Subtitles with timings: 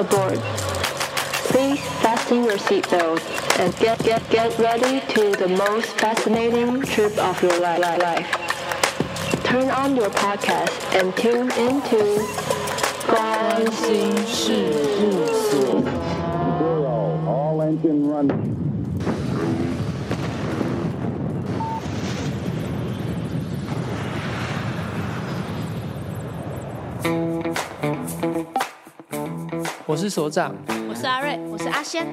[0.00, 0.38] aboard.
[1.52, 3.20] Please fasten your seatbelt
[3.60, 8.30] and get, get, get ready to the most fascinating trip of your li- life.
[9.44, 12.00] Turn on your podcast and tune into
[13.06, 13.66] Gone
[17.26, 18.69] All engine running.
[29.90, 30.54] 我是所长，
[30.88, 32.06] 我是阿瑞，我是阿仙。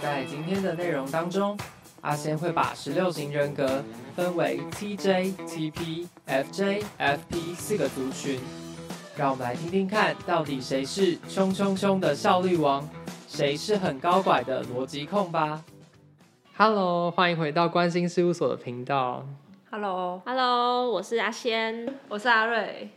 [0.00, 1.58] 在今天的内容当中，
[2.02, 3.82] 阿仙会把十六型人格
[4.14, 8.38] 分为 TJ、TP、FJ、FP 四个族群，
[9.16, 12.88] 让我们来听听看，到底谁是冲冲冲的效率王，
[13.26, 15.64] 谁是很高拐的逻辑控吧。
[16.56, 19.26] Hello，欢迎回到关心事务所的频道。
[19.72, 22.90] Hello，Hello，我是阿仙，我是阿瑞。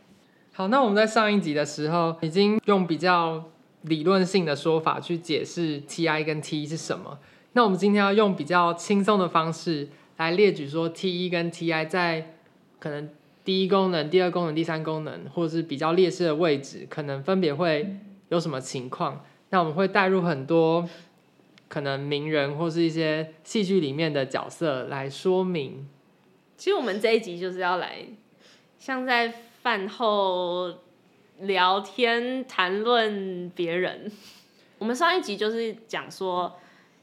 [0.58, 3.44] 好，那我们在上一集的时候，已经用比较
[3.82, 7.16] 理论性的说法去解释 TI 跟 TE 是什么。
[7.52, 12.34] 那我们今天要用比较轻松的方式来列举说 TE 跟 TI 在
[12.80, 13.08] 可能
[13.44, 17.96] 第一功能、第二功能、第三功能，或者是比较劣势的位置，可能分别会
[18.30, 19.24] 有什么情况。
[19.50, 20.88] 那我们会带入很多
[21.68, 25.86] 可能名人或是一些戏剧里面的角色来说明。
[26.56, 28.00] 其实我们这一集就是要来，
[28.80, 30.74] 像在饭后
[31.40, 34.10] 聊天谈论别人。
[34.78, 36.56] 我们上一集就是讲说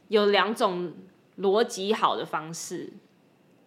[0.08, 0.94] 有两种
[1.40, 2.92] 逻辑好的方式，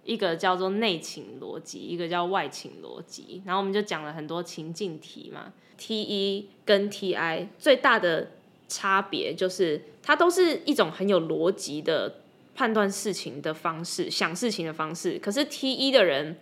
[0.04, 3.42] 一个叫做内情逻辑，一个叫外情逻辑。
[3.44, 8.32] 然后我们就讲了很多情境题嘛，T 一跟 TI 最大的
[8.66, 12.20] 差别就是它都是一种很有逻辑的。
[12.54, 15.16] 判断事情的方式，想事情的方式。
[15.20, 16.36] 可是 T 一的人，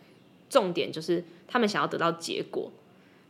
[0.49, 2.71] 重点就是他们想要得到结果；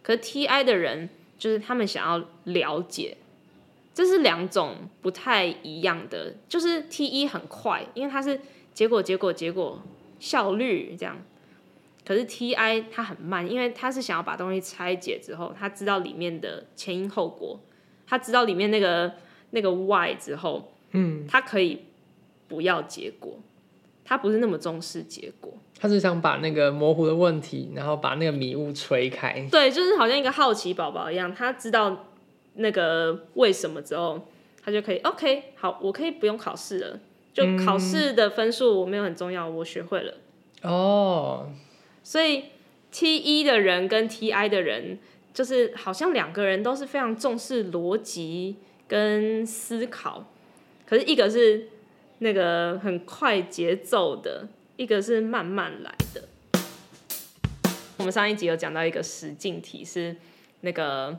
[0.03, 3.17] 可是 T I 的人，就是他们想要了解。
[3.95, 6.35] 这是两种不太一样的。
[6.49, 8.41] 就是 T 一很快，因为它是
[8.75, 9.83] 结果、结果、结果，
[10.19, 11.17] 效率这样。
[12.05, 17.61] 可是 T I 它很慢，因为他是想要把东西拆解之后，他知道里面的前因后果，
[18.07, 19.15] 他知道里面那个
[19.51, 21.83] 那个 why 之后，嗯，他可以。
[22.49, 23.41] 不要结果，
[24.09, 29.45] 他不是那么重视结果，他是想把那个模糊的问题，然后把那个迷雾吹开。
[29.51, 32.07] 对，就是好像一个好奇宝宝一样，他知道
[32.55, 34.29] 那个为什么之后，
[34.65, 37.01] 他就可以 OK，好，我可以不用考试了，
[37.35, 40.15] 就考试的分数没有很重要，我学会了。
[40.63, 41.51] 哦，
[42.05, 42.45] 所以
[42.93, 45.01] T 一的人跟 T I 的人，
[45.35, 48.55] 就是好像两个人都是非常重视逻辑
[48.87, 50.27] 跟思考，
[50.87, 51.71] 可是一个是。
[52.19, 56.29] 那个很快节奏的，一个是慢慢来的。
[57.99, 60.15] 我们上一集有讲到一个实境题，是
[60.61, 61.19] 那个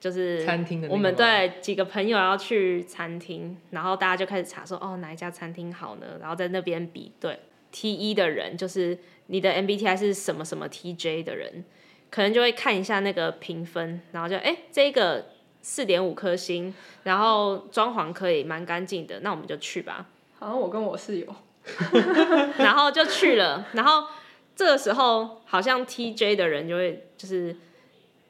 [0.00, 0.88] 就是餐厅的。
[0.88, 6.18] 我们对几个朋友要去餐厅，然后大家就开始查说，哦，哪一家餐厅好呢？
[6.20, 7.38] 然后在那边比对。
[7.76, 8.96] T 一的人就是
[9.26, 11.64] 你的 MBTI 是什么什么 TJ 的人，
[12.08, 15.26] 可能就会看一下那个评分，然后就哎，这个
[15.60, 16.72] 四点五颗星，
[17.02, 20.06] 然后装潢可以蛮干净的，那我们就去吧。
[20.44, 21.34] 好像我跟我室友，
[22.58, 23.66] 然后就去了。
[23.72, 24.06] 然后
[24.54, 27.56] 这个时候，好像 TJ 的人就会就是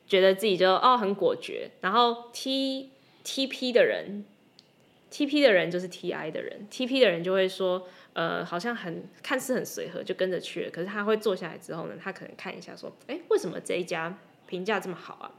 [0.07, 1.73] 觉得自己就哦很果决。
[1.81, 2.91] 然后 T
[3.25, 4.25] TP 的人
[5.11, 10.71] ，TP 的人就是 TI 的人，TP 的人就会说，呃，好像很看似很随和，就跟着去了。
[10.71, 14.17] 可是他会坐下来之后呢，他可能看一下说，哎，为什么这一家
[14.47, 15.31] 评价这么好啊？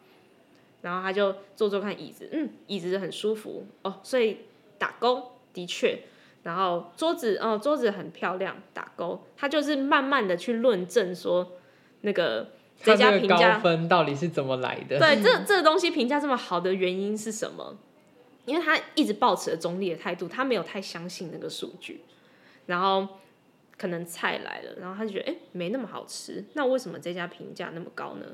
[0.82, 4.40] 然后他就坐坐看椅子，嗯，椅子很舒服哦，所以
[4.78, 6.00] 打工，的确。
[6.46, 9.26] 然后桌子哦，桌子很漂亮，打勾。
[9.36, 11.54] 他就是慢慢的去论证说，
[12.02, 12.52] 那个
[12.84, 15.00] 这家评价分到底是怎么来的？
[15.00, 17.76] 对，这这个东西评价这么好的原因是什么？
[18.46, 22.02] 因为他一直保持着中立的态度，他没有太相信那个数据。
[22.68, 23.08] 然后
[23.76, 26.46] 可能菜来了，然后他就觉得哎，没那么好吃。
[26.54, 28.26] 那为什么这家评价那么高呢？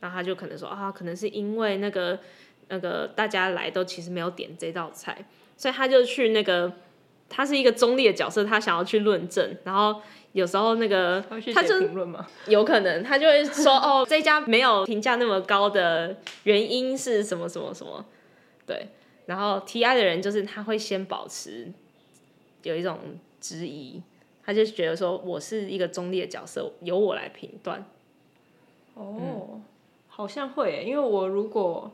[0.00, 2.18] 然后他就可能说啊，可能是因为那个
[2.66, 5.24] 那个大家来都其实没有点这道菜，
[5.56, 6.72] 所以他就去那个。
[7.30, 11.24] 他是一个中立的角色，他想要去论证，然后有时候那个
[11.54, 11.76] 他就
[12.48, 18.04] 有可能他就会说哦，这家没有评价那么高的原因是什么什么什么，
[18.66, 18.88] 对，
[19.26, 21.72] 然后 TI 的人就是他会先保持
[22.64, 22.98] 有一种
[23.40, 24.02] 质疑，
[24.44, 27.86] 他就觉得说我是一个中立的角色，由我来评断。
[28.94, 29.64] 哦，嗯、
[30.08, 31.92] 好像会，因为我如果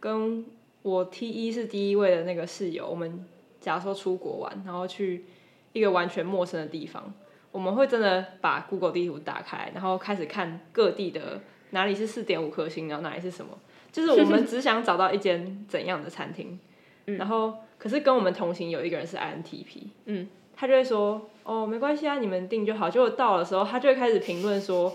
[0.00, 0.44] 跟
[0.82, 3.24] 我 T 一是第一位的那个室友，我们。
[3.62, 5.24] 假如说出国玩，然后去
[5.72, 7.14] 一个完全陌生的地方，
[7.52, 13.56] 我们会真的把 Google 地图打开，然后开始看各地的哪里是四点五颗星，然后哪里是什么，
[13.92, 16.58] 就是我们只想找到一间怎样的餐厅，
[17.06, 22.90] 然后可是跟我们同行有一个人是 INTP，嗯，他就会说哦没关系啊，你们订就好。
[22.90, 24.92] 结果到的时候，他就会开始评论说，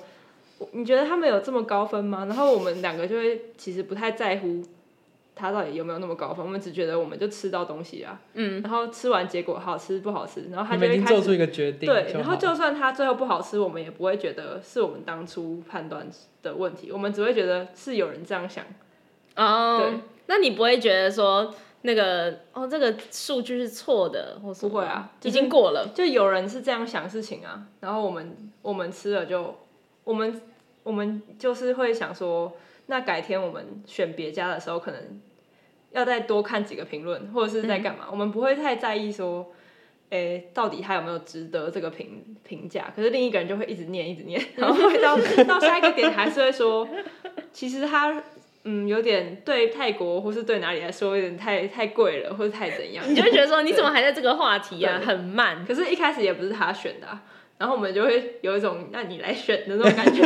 [0.74, 2.26] 你觉得他们有这么高分吗？
[2.26, 4.64] 然后我们两个就会其实不太在乎。
[5.38, 6.44] 他到底有没有那么高分？
[6.44, 16.10] 我们只觉得我们就吃到东西啊，嗯，然后吃完结果好吃不好吃，然后他就会开始做出一个决定，对，然后就算他最后不好吃，我们也不会觉得是我们当初判断
[16.42, 18.66] 的问题，我们只会觉得是有人这样想。
[19.36, 29.56] 哦，对，那你不会觉得说那个哦这个数据是错的，或是不会啊，已经过了，就有人是这样想事情啊，然后我们我们吃了就
[30.04, 30.42] 我们
[30.84, 32.52] 我们就是会想说，
[32.88, 35.22] 那改天我们选别家的时候可能。
[35.92, 38.06] 要再多看几个评论，或者是在干嘛？
[38.06, 39.52] 嗯、我们不会太在意说，
[40.10, 42.92] 诶、欸，到底他有没有值得这个评评价？
[42.96, 46.88] 可是另一个人就会一直念，一直念， 然后会到到下一个点，还是会说，
[47.52, 48.24] 其实他
[48.64, 53.04] 嗯有点对泰国或是对哪里来说有点太太贵了，或者太怎样？
[53.10, 55.02] 你就会觉得说，你怎么还在这个话题啊？
[55.04, 55.66] 很慢。
[55.66, 57.24] 可是，一开始也不是他选的、啊，
[57.58, 60.22] 然后我们就会有一种让你来选的那种感觉。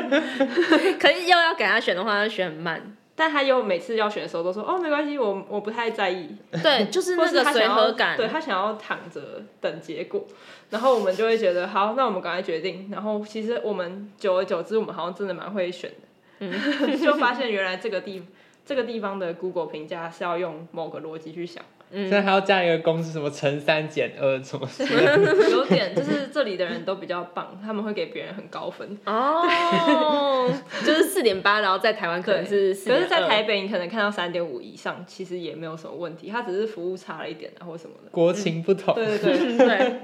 [0.98, 2.95] 可是要要给他选的话，他选很慢。
[3.18, 6.28] 但他又每次要选的时候都说哦没关系，我我不太在意。
[6.62, 8.16] 对，就是那个随和感。
[8.16, 10.24] 对，他想要躺着等结果，
[10.70, 12.90] 然后我们就会觉得好，那我们赶快决定。
[12.92, 15.96] 然后其实我们久而久之，我们好像真的蛮会选的。
[16.40, 16.52] 嗯，
[17.00, 18.22] 就发现原来这个地
[18.66, 21.64] 这个地方的 Google 评价是要用某个逻辑去想。
[21.92, 24.68] 现在还要加一个公式，什么乘三减二什么？
[25.50, 28.98] 有点就是这里的人都比较棒，他们会给别人很高分。
[29.06, 30.50] 哦，
[30.84, 38.10] 就是四点八，然后在台湾可能是4.2，可是在台北你可能看到三点五以上，其实也没有什么问题，他只是服务差了一点啊，或什么的。
[38.10, 38.94] 国情不同。
[38.94, 39.96] 对对对对。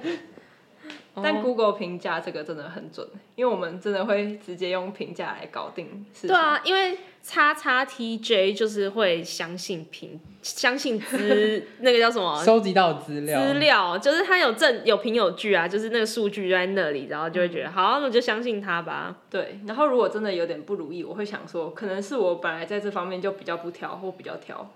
[1.15, 6.29] 但 Google 评价这个真的很准，因为我们真的会直接用评价来搞定事情。
[6.29, 12.37] 对啊，因为叉叉 TJ 就是会相信评，相信资那个叫什么？
[12.45, 13.47] 收集到资料。
[13.47, 19.23] 资料就是他有证有凭有据啊，就是那个数据就在那里，然后就会觉得、嗯、好，那就相信他吧。
[19.31, 24.75] 对，然后如果真的有点不如意，我会想说，可能是我本来在这方面就比较不挑，或比较挑。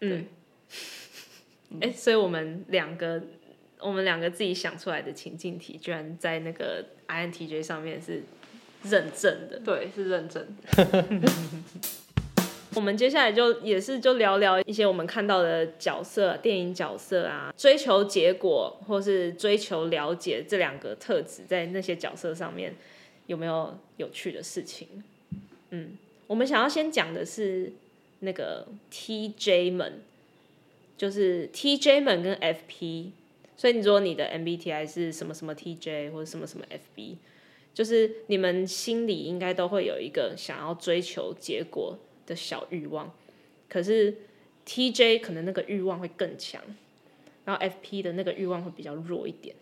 [0.00, 0.26] 对。
[1.80, 3.22] 哎、所以我们两个。
[3.80, 8.22] 我们两个自己想出来的情境题，居然在那个 INTJ 上面是
[8.88, 9.58] 认证的。
[9.64, 10.46] 对，是认证。
[12.74, 22.74] 我们接下来就也是就聊聊一些我们看到的角色，电影角色啊，追求结果或是追求了解这两个特质，在那些角色上面
[23.28, 24.88] 有没有有趣的事情？
[25.70, 25.96] 嗯，
[26.26, 27.72] 我们想要先讲的是
[28.20, 30.02] 那个 TJ 们，
[30.98, 33.10] 就是 TJ 们跟 FP。
[33.56, 37.14] 所以你说你的 MBTI 是什么什么 TJ 或者什么什么 FB，
[37.74, 43.12] 就是你们心里应该都会有一个想要追求结果的小欲望，
[43.68, 44.16] 可是
[44.64, 46.62] TJ 可能那个欲望会更强，
[47.44, 49.54] 然后 FP 的那个欲望会比较弱一点。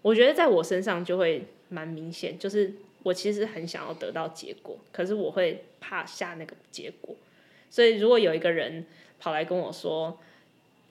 [0.00, 2.72] 我觉得在我身上就会蛮明显，就是
[3.02, 7.14] 我其实很想要得到结果，可是我会怕下那个结果。
[7.70, 8.86] 所以如果有一个人
[9.20, 10.18] 跑来跟我说，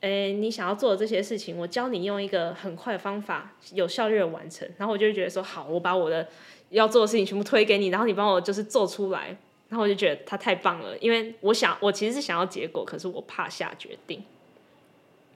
[0.01, 4.67] 诶、欸，你想要做的这些事情，我教你用一个很快的方法，有效率的完成。
[4.77, 6.27] 然后我就会觉得说，好，我把我的
[6.69, 9.37] 要做的事情全部推给你，然后你帮我就是做出来。
[9.69, 14.21] 然后我就觉得他太棒了，因为我想，我其实是想要结果，可是我怕下决定。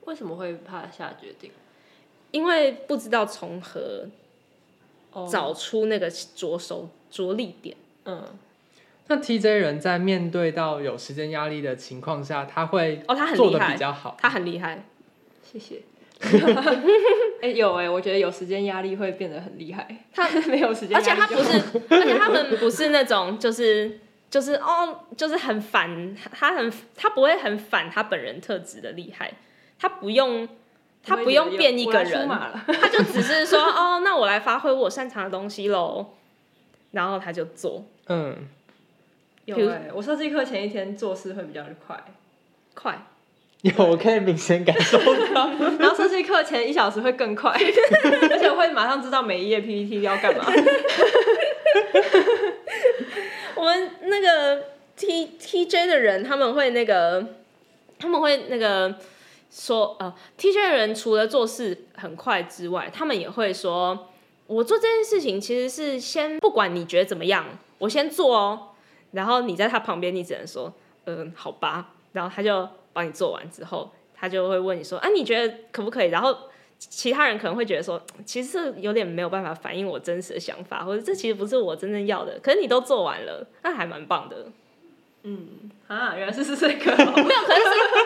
[0.06, 1.51] 为什么会怕下决定？
[2.32, 4.10] 因为不知道从何
[5.32, 7.78] 找出那个着手着力点。
[8.04, 8.24] 嗯。
[9.08, 14.84] 那 TJ 人在面对到有时间压力的情况下，他会哦，他很做的比较好，他很厉害，
[15.44, 15.82] 谢谢。
[17.42, 19.86] 哎、欸，有哎、欸，我觉得有时间压力会变得很厉害。
[20.14, 29.34] 他 没有时间，而且他不是，而且他们不是那种就是就是哦，就是很反，他很他不会很反他本人特质的厉害，
[29.78, 30.48] 他不用
[31.04, 36.14] 他不用变一个人，他就只是说哦，那我来发挥我擅长的东西喽，
[36.92, 38.48] 然后他就做，嗯。
[39.46, 42.04] 有哎、欸，我设计课前一天做事会比较快，
[42.74, 43.06] 快，
[43.62, 44.98] 有我可以明显感受
[45.34, 45.48] 到，
[45.80, 50.46] 然后设计课前一小时会更快， 而且我会马上知道每一页 PPT 要干嘛。
[53.56, 54.64] 我们那个
[54.96, 57.25] T TJ 的人，他们会那个，
[58.00, 58.96] 他们会那个
[59.52, 64.08] 说，呃，TJ 的人除了做事很快之外，他们也会说，
[64.48, 67.46] 我做这件事情其实是先不管你觉得怎么样，
[67.78, 68.70] 我先做哦。
[69.12, 70.74] 然后你在他旁边，你只能说，
[71.06, 71.94] 嗯，好吧。
[72.14, 76.10] 然后他就帮你做完之后，他就会问你说，啊，你觉得可不可以？
[76.10, 76.36] 然后
[76.80, 82.40] 其他人可能会觉得说，其实是有点没有办法反映我真实的想法，或者这其实不是我真正要的。
[82.42, 84.46] 可是你都做完了，那还蛮棒的。
[85.24, 87.62] 嗯啊，原来是是这个， 没有，可是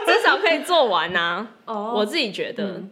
[0.05, 1.47] 至少可以做完呐。
[1.65, 2.89] 哦我自己觉得，嗯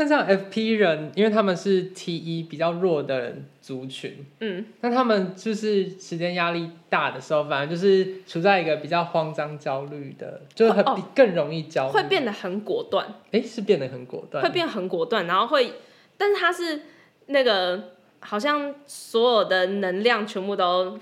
[0.00, 10.84] 那这样 FP 人，因为他们是 T 一比较弱的族群，嗯，那他们就是时间压力大的时候，反而就是处在一个比较慌张、焦虑的，就是很
[11.16, 15.72] 更容易焦虑，会变得很果断，哎，是变得很果断，会变很果断，然后会，
[16.16, 16.82] 但是他是
[17.26, 20.96] 那个好像所有的能量全部都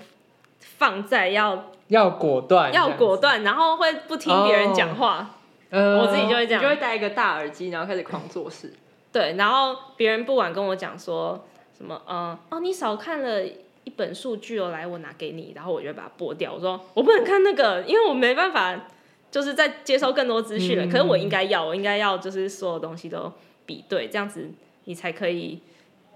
[0.59, 5.35] 放在要要果断，要果断，然后会不听别人讲话，
[5.69, 8.73] 呃，我自己就会这样，就会戴一个大耳机，然后开始狂做事。
[9.11, 11.45] 对，然后别人不管跟我讲说
[11.77, 16.53] 什么，呃，哦，你少看了一本数据哦，来，我拿给你，然后我就把它剥掉。
[16.53, 18.87] 我说我不能看那个，因为我没办法，
[19.31, 20.85] 就是在接收更多资讯了。
[20.85, 23.31] 嗯可是我应该要，我应该要，就是所有东西都
[23.65, 24.49] 比对，这样子
[24.83, 25.61] 你才可以，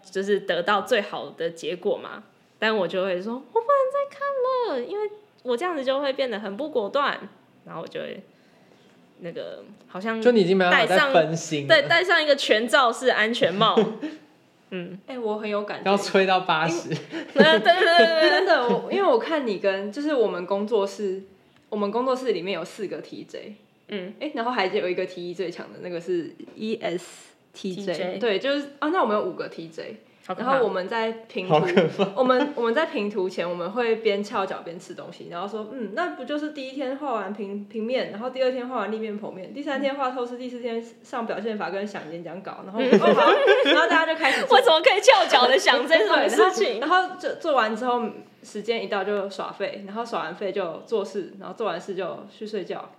[0.04, 2.24] 就是得到最好的结果嘛。
[2.60, 5.10] 但我就会说，我不能再看了，因为
[5.44, 7.18] 我这样子就会变得很不果断，
[7.66, 8.22] 然后我就会
[9.22, 13.80] 那个好像就你已经没办法再戴上分心，对，戴上一个全罩式安全帽。
[14.74, 15.92] 嗯，哎、我很有感觉。
[15.92, 16.90] 要吹到八十，
[17.34, 21.22] 对对对对对真的，我因为我看你跟就是我们工作室，
[21.68, 23.54] 我们工作室里面有四个 TJ，
[23.90, 29.96] 嗯，哎、然后还有一个 TE 最强的那个是 ESTJ，对，就是啊，那我们有五个 TJ，
[30.38, 31.56] 然后我们在平图
[32.16, 43.32] 我们我们在平图前， 我们会边翘脚边吃东西，然后说，嗯，那不就是第一天画完平平面，然后第二天画完立面剖面，第三天画透视，第四天上表现法跟想演讲稿，然后、 哦、好，
[43.66, 46.80] 然后大家就开始做为什么可以翘脚的想 这种事情？
[46.80, 48.04] 然后就做完之后，
[48.44, 52.92] 时间一到就耍废，然后耍完废就做事，然后做完事就去睡觉，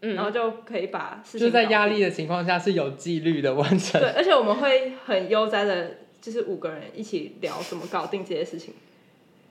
[0.00, 0.14] 嗯。
[0.14, 8.74] 然后就可以把事情就是在压力的情况下是有纪律的完成，对，而且我们会很悠哉的，就是五个人一起聊怎么搞定这些事情。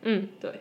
[0.03, 0.51] 嗯，对。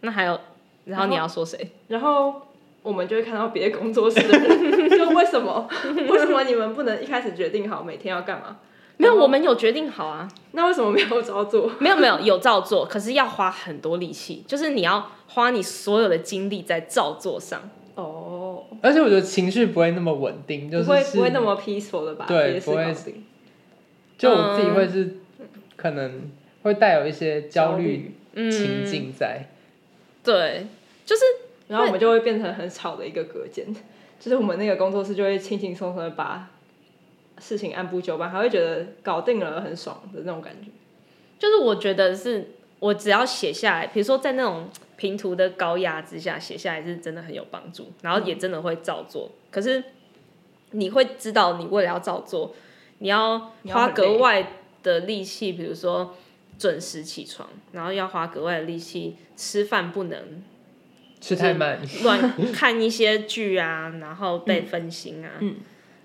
[0.00, 0.38] 那还有，
[0.84, 1.70] 然后你要说谁？
[1.88, 2.42] 然后
[2.82, 5.68] 我们就会看到别的工作室的人， 就为什么
[6.08, 8.58] 为什么你们不能一开始决定好每天要干嘛？
[8.98, 10.26] 没有，我们有决定好啊。
[10.52, 11.70] 那为什么没有照做？
[11.80, 17.68] 没有没有，有照做，可是要花很多力气，就是你要花你所有的精力在照做上。
[17.94, 23.24] 哦，而且我觉得情绪不会那么稳定，就是不会不会那么 peaceful 的把这些事对不会搞定。
[24.16, 25.18] 就我自己会是
[25.76, 26.30] 可能
[26.62, 29.46] 会带有一些焦虑情境在，
[30.24, 30.66] 对，
[31.04, 31.22] 就是
[31.68, 33.66] 然后我们就会变成很吵的一个隔间，
[34.18, 36.50] 就是我们那个工作室就会轻轻松松的把
[37.38, 40.68] 事情按部就班，还会觉得搞定了很爽的那种感觉。
[41.38, 49.30] 就是我觉得是我只要写下来，比如说在那种平图的高压之下写下来是真的很有帮助，然后也真的会照做。
[49.50, 49.84] 可是
[50.70, 52.54] 你会知道，你为了要照做，
[52.98, 54.52] 你要花格外
[54.86, 56.14] 的力气，比如说
[56.58, 60.42] 准时起床，然后要花格外的力气吃饭不能
[61.20, 65.56] 吃太慢，乱看一些剧啊，然后被分心啊，嗯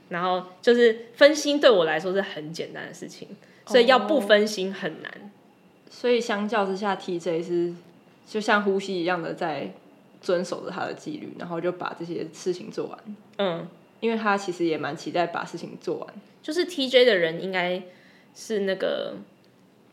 [0.10, 3.30] 然后就是分心对我来说是很简单的事情，
[3.68, 5.32] 所以要不分心很难。
[5.90, 7.74] 所以相较之下，TJ 是
[8.28, 9.72] 就像呼吸一样的在
[10.22, 13.00] 遵守着他的纪律，然后就把这些事情做完。
[13.38, 13.68] 嗯，
[14.02, 16.14] 因为他其实也蛮期待把事情做完。
[16.42, 17.82] 就是 TJ 的人应该
[18.36, 19.16] 是那个，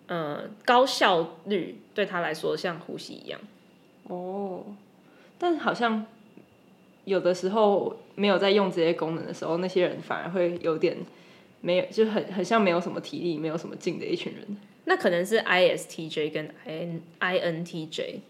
[0.07, 3.41] 呃，高效率对他来说像呼吸一样。
[4.05, 4.65] 哦，
[5.39, 6.07] 但好像
[7.05, 10.97] 有的时候没有在用这些功能的时候，那些人反而会有点
[11.61, 14.57] 没有，就很很像没有什么体力、没有什么劲的一群人。
[14.85, 18.21] 那可能是 ISTJ 跟 IN INTJ，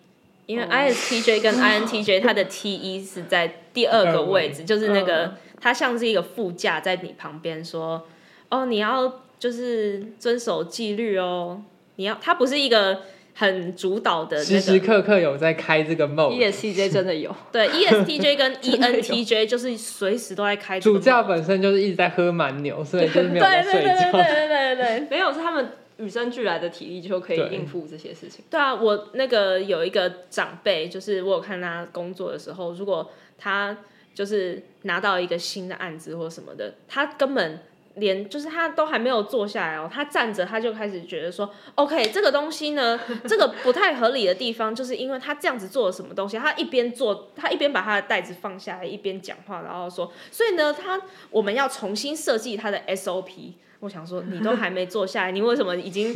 [0.47, 8.05] 因为哦 ISTJ 跟 INTJ 它 的 T 一是在第二个位置，就是那个嗯它像是一个副驾在你旁边说，
[8.49, 11.63] 哦，你要就是遵守纪律哦，
[11.97, 13.03] 你要，它不是一个
[13.35, 24.13] 很主导的时时，刻刻有在开这个 mode，ESTJ 真的有， 对，ESTJ 跟真的有 ENTJ 就是随时都在开主教本身就是一直在喝蛮牛，所以就是没有在对对对睡觉。
[24.13, 25.09] 对对对对对。
[25.11, 28.45] 没有是他们与生俱来的体力就可以对应付这些事情。
[28.51, 33.77] 对啊，我那个有一个长辈，就是我有看他工作的时候，如果他
[34.15, 37.61] 就是拿到一个新的案子或什么的，他根本
[37.99, 51.01] 连就是他都还没有坐下来哦，他站着他就开始觉得说，OK，这个东西呢，这个不太合理的地方，就是因为他这样子做了什么东西，他一边做，他一边把他的袋子放下来，一边讲话，然后说，所以呢，他
[51.31, 53.53] 我们要重新设计他的 SOP。
[53.81, 56.13] 我想说，你都还没坐下来，你为什么已经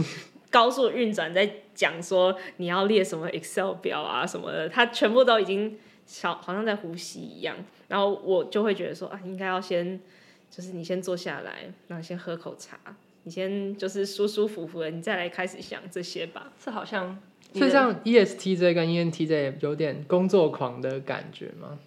[0.51, 4.69] 高速运转在讲说你要列什么 Excel 表啊什么的？
[4.69, 7.57] 他全部都已经小好像在呼吸一样。
[7.87, 10.01] 然后我就会觉得说啊，应该要先
[10.55, 12.79] 就是你先坐下来，然后先喝口茶，
[13.23, 16.53] 你先就是舒舒服服的，你再来开始想这些吧。
[16.63, 17.19] 这好像
[17.55, 21.79] 所以像 ESTJ 跟 ENTJ 有点工作狂的感觉吗？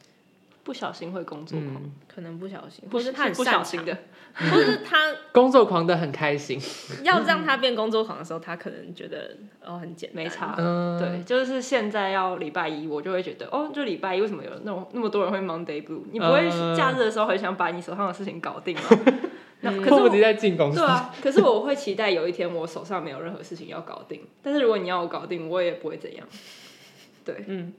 [0.66, 3.96] 不小心会工作狂，嗯，可能不小心，不是或是他很不小心的，
[4.36, 6.60] 不是他工作狂的很开心。
[7.06, 10.56] 要让他变工作狂的时候，他可能觉得哦很简单，没差。
[10.58, 16.02] 嗯，对，就是现在要礼拜一，我就会觉得哦，就礼拜一为什么有那种那么多人会 Monday Blue？
[16.12, 18.84] 你不会假日的时候很想把你手上的事情搞定吗？
[19.62, 20.80] 那可是我迫不及待进公司。
[20.80, 24.22] 对啊，可是我会期待有一天我手上没有任何事情要搞定。
[24.42, 26.28] 但是如果你要我搞定，我也不会怎样。
[27.24, 27.72] 对，嗯。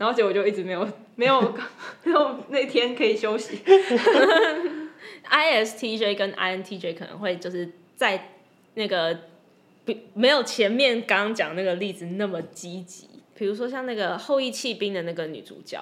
[0.00, 1.54] 然后结果就一直没有没有
[2.04, 3.58] 没有那天可以休息。
[5.28, 8.30] ISTJ 跟 INTJ 可能会就是在
[8.76, 9.16] 那个
[9.84, 15.78] 比没有前面刚刚讲那个例子那么积极，比如说像那个后羿弃兵的那个女主角，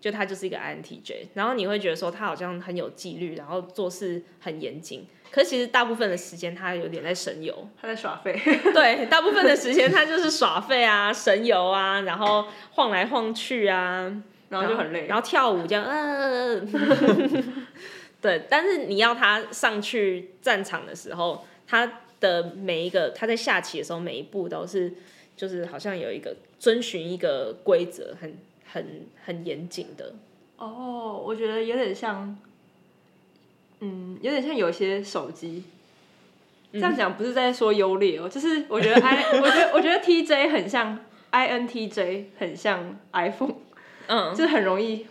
[0.00, 8.38] 就她就是一个 INTJ，然后你会觉得说她好像很有纪律，然后做事很严谨，可是其实大部分的时间他有点在神游，他在耍废。
[8.74, 14.12] 对，大部分的时间他就是耍废啊、神游啊，然后晃来晃去啊，
[14.48, 17.42] 然后就很累，然后跳舞这样，嗯、呃。
[18.20, 24.92] 对，但是你要他上去战场的时候，他的每一个他在下棋的时候，每一步都是
[25.36, 28.36] 就是好像有一个遵循一个规则，很
[28.70, 30.12] 很很严谨的。
[30.58, 32.36] 哦，我觉得有点像，
[33.80, 35.64] 嗯，有点像有些手机。
[36.72, 40.98] 这样讲不是在说优劣哦，就是我觉得 I，我觉得我觉得 TJ 很像
[41.32, 43.54] INTJ，很像 iPhone，
[44.06, 45.06] 嗯， 就是很容易。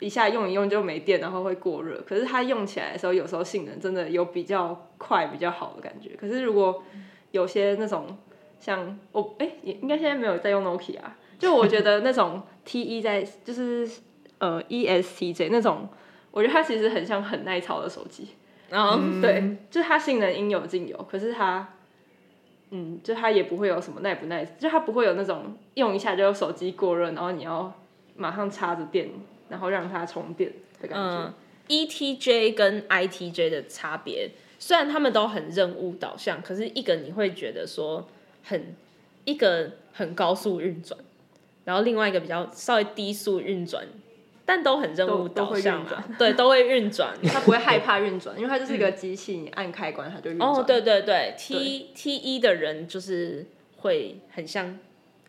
[0.00, 2.02] 一下用一用就没电，然后会过热。
[2.04, 6.10] 可是它用起来的时候，有时候性能真的有比较快、比较好的感觉。
[6.20, 6.82] 可是如果
[7.30, 8.18] 有些那种
[8.58, 10.98] 像我，哎、欸，应该现在没有在用 Nokia。
[11.38, 13.88] 就我觉得那种 T E 在就是
[14.38, 15.88] 呃 E S T J 那种，
[16.32, 18.26] 我觉得它其实很像很耐操的手机。
[18.68, 21.74] 然后、嗯、对，就是它性能应有尽有，可是它，
[22.70, 27.72] 嗯，就它也不会有什么耐不耐，就它不会有那种用一下就手机过热，然后你要
[28.16, 29.08] 马上插着电。
[29.48, 31.24] 然后让它充电的感觉。
[31.26, 31.34] 嗯
[31.68, 38.08] ，ETJ 跟 ITJ 的差别，虽然他们都很任务导向，可是一个你会觉得说
[38.42, 38.74] 很
[39.26, 40.98] 一个很高速运转，
[41.66, 43.86] 然后另外一个比较稍微低速运转，
[44.44, 50.50] 但都很任务导向嘛， 对，都会运转，它不会害怕运转， 因为它就是一个机器，你按开关它就运转。
[50.50, 53.46] 哦，对对对，T T E 的人就是
[53.78, 54.78] 会很像。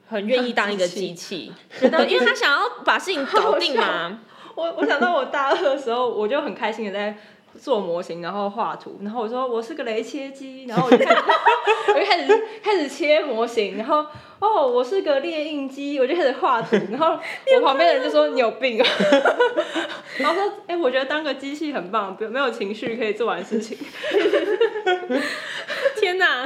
[0.05, 4.19] 很愿意当一个机器， 对，因为他想要把事情搞定嘛。
[4.53, 7.17] 我我想到我大二的时候，我就很开心的在
[7.63, 11.21] 做模型，然后画图，然后我说我是个雷切机，然后我就开始
[11.95, 14.05] 我就开始开始切模型，然后
[14.39, 17.17] 哦我是个列印机，我就开始画图，然后
[17.55, 18.87] 我旁边的人就说你有病啊，
[20.19, 23.77] 然后说哎、欸、我觉得当个机器很棒，没有情绪可以做完事情。
[25.95, 26.45] 天哪！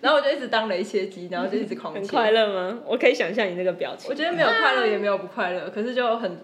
[0.00, 2.00] 然后我就一直当雷切机，然后就一直狂切。
[2.00, 2.80] 很快乐吗？
[2.84, 4.10] 我可以想象你那个表情。
[4.10, 6.36] 我觉得没有快乐，也没有不快乐，可是就很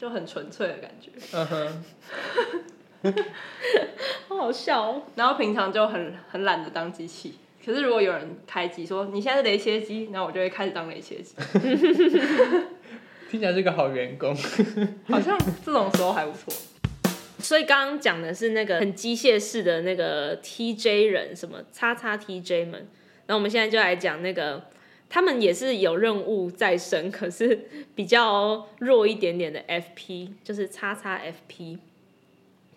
[0.00, 1.10] 就很纯粹的感觉。
[1.32, 1.46] 嗯
[3.02, 3.12] 哼，
[4.28, 5.02] 好好笑哦。
[5.14, 11.34] 然后平常就很很懒得当机器，可是如果有人开机说你现在是雷切机，然后我就会开始当雷切机。
[13.30, 14.34] 听起来是个好员工，
[15.06, 16.50] 好像这种时候还不错。
[17.38, 22.88] 所以刚刚讲的是那个很机械式的那个 TJ 人，什么叉叉 TJ 们。
[23.26, 24.64] 那我们现在就来讲那个，
[25.10, 31.76] 他们也是有任务在身，可是比较弱一点点的 FP，就是叉叉 FP，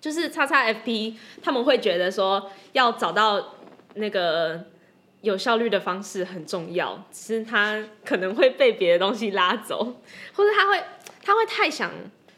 [0.01, 3.55] 就是叉叉 FP，他们会觉得说要找到
[3.93, 4.65] 那个
[5.21, 9.77] 有效率的方式很重要，只是他可能会被别的东西拉走，
[10.33, 10.83] 或者他会
[11.23, 11.89] 他会太想。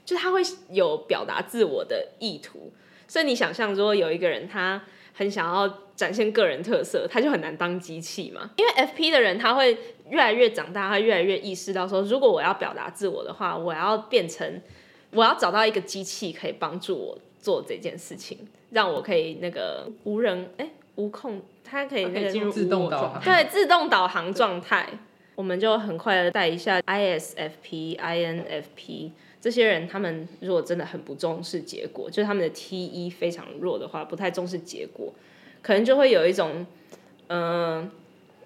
[0.06, 2.72] 就他会有表达自我的意图，
[3.08, 4.80] 所以你想象如果有一个人他
[5.16, 8.50] 很想要展现个人特色，他就很难当机器嘛。
[8.58, 9.78] 因为 FP 的人他会
[10.10, 14.62] 越来越长大，他越来越意识到说，如果我要表达自我的话，我要变成
[15.12, 18.38] 我要找到一个机器可以帮助我做这件事情，
[18.72, 24.88] 让我可以那个无人哎无控，他可以那个进入自动导航，对，自动导航状态。
[25.36, 29.12] 我们就很快的带一下 ISFP、INFP。
[29.46, 35.14] 这些人，他们如果真的很不重视结果，就是他们的 T E 非常弱的话，不太重视结果，
[35.62, 36.66] 可能就会有一种，
[37.28, 37.92] 嗯、呃，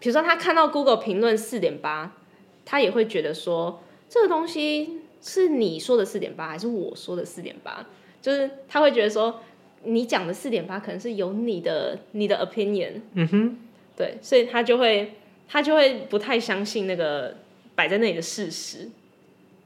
[0.02, 2.18] 比如说他看到 Google 评论四点八，
[2.66, 7.88] 他也会觉得说，这个东西是你说的四点八，还是我说的四点八？
[8.22, 9.40] 就是他会觉得说，
[9.86, 13.58] 你讲的四点八可能是有你的你的 opinion，嗯哼，
[13.96, 15.14] 对，所以他就会
[15.48, 17.38] 他就会不太相信那个
[17.74, 18.90] 摆在那里的事实，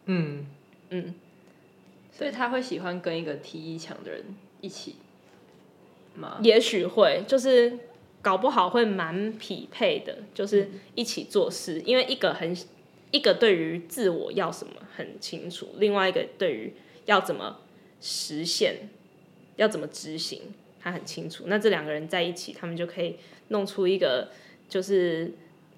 [0.06, 0.46] 嗯
[0.92, 1.16] 嗯。
[2.16, 4.24] 所以他会喜欢跟一个 T 一强的人
[4.62, 4.98] 一起
[6.16, 6.38] 吗？
[6.44, 7.80] 也许会，就是
[8.22, 12.56] 搞不好会蛮匹配的，就是一起做事，因为一个很
[13.10, 16.74] 一个对于自我要什么很清楚，另外一个对于
[17.06, 17.58] 要怎么
[18.00, 18.90] 实现、
[19.56, 21.46] 要怎么执行，他很清楚。
[21.48, 24.30] 那这两个人在一起，他们就可以弄出一个，
[24.70, 25.34] 就是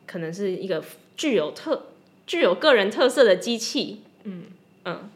[0.05, 0.83] 可能是一个
[1.15, 1.87] 具有特、
[2.27, 4.01] 具有个人特色的机器。
[4.23, 4.47] 嗯
[4.83, 5.09] 嗯。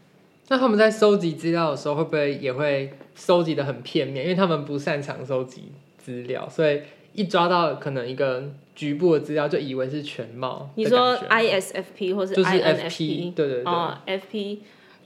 [0.50, 4.26] 那他们在收集资料的时候，会不会也会收集的很片面？
[4.26, 6.82] 因为他们不擅长收集资料，所以
[7.14, 10.72] 一抓到可能一个局部的资料，就以为是全貌。
[10.76, 13.34] 你说 ISFP 或是 INFP？
[13.34, 13.64] 对对对。
[13.66, 14.58] 哦，FP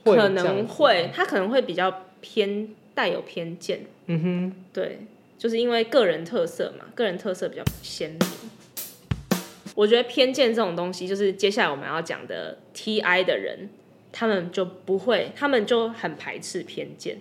[0.04, 3.80] 可能会，他可能会比较偏带有偏见。
[4.06, 5.00] 嗯哼，对，
[5.36, 8.20] 就是因为个人特色嘛，个人特色比较鲜明。
[9.74, 13.68] 我觉得偏见这种东西，就是接下来我们要讲的 TI 的人。
[14.16, 17.18] 他们就不会，他们就很排斥偏见。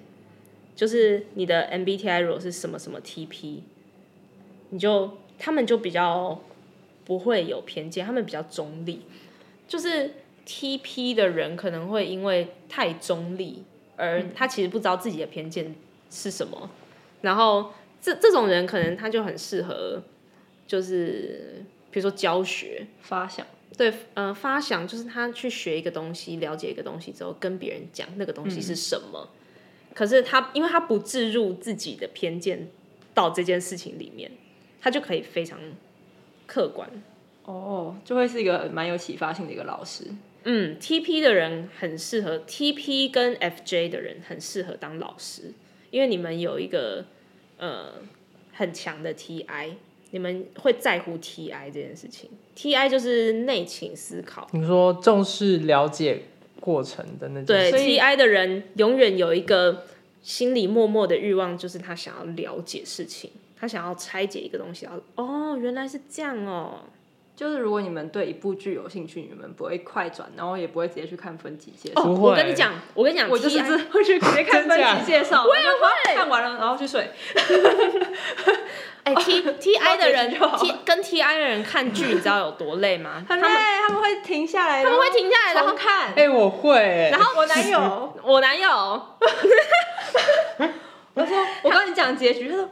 [0.76, 3.62] 就是你的 MBTI 如果是什么什么 TP，
[4.70, 6.40] 你就他们就比较
[7.04, 9.02] 不会有偏见，他们比较中立。
[9.68, 10.12] 就是
[10.46, 13.64] TP 的人可能会因为太中立，
[13.96, 15.74] 而他其实不知道自己的偏见
[16.12, 16.70] 是什么。
[17.22, 20.04] 然后这这种人可能他就很适合，
[20.68, 23.44] 就是比如说教学发想。
[23.76, 29.30] 对，呃，发想就是他去学一个东西，了解一个东西之后，跟别人讲那个东西是什么。
[29.32, 32.70] 嗯、可是他，因为他不置入自己的偏见
[33.14, 34.32] 到这件事情里面，
[34.80, 35.60] 他就可以非常
[36.46, 36.90] 客观。
[37.46, 40.06] 哦，就会是一个蛮有启发性的一个老师。
[40.44, 45.54] 嗯，TP 的人很适合，TP 跟 FJ 的人很适合当老师，
[45.90, 47.06] 因为你们有一个
[47.58, 47.94] 呃
[48.52, 49.74] 很强的 TI。
[50.14, 54.48] 你们会在乎 TI 这件事情？TI 就是内倾思考。
[54.52, 56.22] 你说重视了解
[56.60, 57.46] 过程的那种。
[57.48, 59.88] 对，TI 的人永远有一个
[60.22, 64.88] 心里默默的欲望，就是他想要了解事情，他想要拆解一个东西。
[65.16, 66.82] 哦，原来是这样哦。
[67.36, 72.02] 就是如果你们对一部剧有兴趣，你们不会快转，然后也不会直接去看分级介绍。
[72.02, 73.60] 哦，我跟你讲，我跟你讲，我就是
[73.92, 75.44] 会去直接看分级介绍。
[75.48, 77.10] 我也会看完了，然后去睡。
[79.04, 83.26] 哎、欸、，T T I 的人，T 跟 T I 的人看剧，你知道有多累吗？
[83.28, 83.48] 很累，
[83.86, 86.10] 他们会停下来，他们会停下来然后看。
[86.12, 87.10] 哎、欸，我会。
[87.12, 88.70] 然后我男友，我男友，
[91.16, 92.70] 我说我跟你讲结局，他说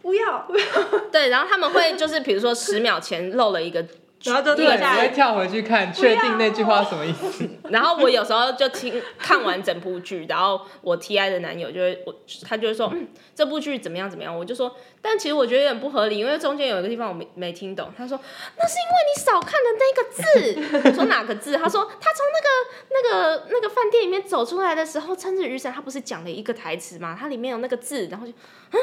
[0.00, 0.64] 不要不要。
[1.12, 3.84] 对，然后他们会就是比如说十秒前漏了一个。
[4.24, 7.46] 然后就对，我会跳回去看，确定那句话什么意思。
[7.70, 12.14] 然后我有时候就听看完整部剧，然后我 T I 的男友就会我
[12.48, 17.92] 他就会说，嗯，这部剧怎么样怎么样，我就说，但其实我觉得有点不合理，因为中间有一个地方我没没听懂。
[17.96, 18.18] 他说，
[18.56, 20.88] 那是因为你少看了那个字。
[20.88, 21.56] 我说 哪个字？
[21.56, 22.48] 他说他从那个
[22.90, 27.16] 那个那个饭店里面走出来的时候，撑着雨伞，他不是讲了一个台词吗？
[27.18, 28.32] 他里面有那个字，然后就
[28.70, 28.80] 嗯。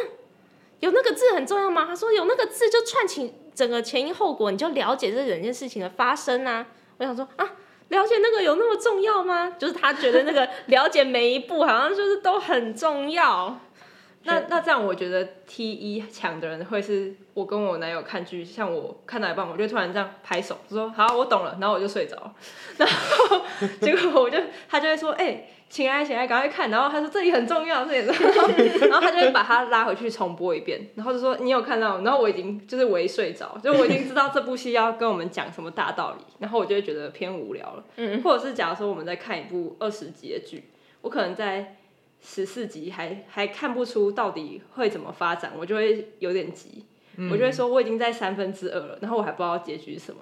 [0.81, 1.85] 有那个字很重要吗？
[1.85, 6.65] 他说有那个字就串起整个前因后果，你就了解这整件事情的发生啊。
[6.97, 7.49] 我想说啊，
[7.89, 9.55] 了解那个有那么重要吗？
[9.57, 13.59] 就是他觉得那个了解每一步好像就是都很重要。
[14.23, 22.33] 那那这样我觉得 T 一强的人会是我跟我男友看剧，像我看到一半，我就突然这样拍手，说好，我懂了，然后我就睡着，
[22.77, 23.41] 然后
[23.79, 25.47] 结果我就他就会说哎。
[25.71, 26.69] 亲爱，请爱，赶快看！
[26.69, 28.47] 然后他说这里很重要，这里很重要。
[28.89, 32.01] 然后他就会把他拉回去重播一遍，然后就说你有看到？
[32.01, 37.85] 然后我已经就是微睡着，就我已经知道这部戏要跟我们讲什么大道理，然后我就会觉得偏无聊了。
[37.95, 40.65] 嗯，或者是假如说我们在看一部二十集的剧，
[40.99, 41.77] 我可能在
[42.21, 46.83] 十四集还还看不出到底会怎么发展，我就会有点急，
[47.31, 50.19] 我就会说我已经在三分之二了，然后我还不知道结局是什么。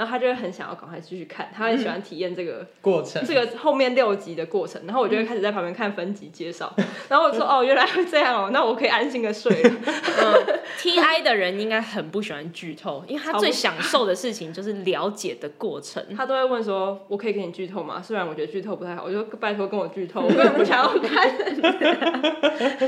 [0.00, 4.80] 然后他就会很想要赶快继续看，他很喜欢体验这个、嗯、过程，这个后面六集的过程。
[4.86, 6.72] 然后我就会开始在旁边看分级介绍。
[6.78, 9.70] 嗯、然后我说：“哦，原来会这样哦，那我可以安心的睡了。
[9.84, 16.02] 嗯” T I 的人应该很不喜欢剧透，因为他最享受的事情就是了解的过程。
[16.16, 21.30] 他都会问说：“我可以给你剧透吗？”虽然我觉得剧透不太好，我就拜托跟我剧透，我根本不想要看。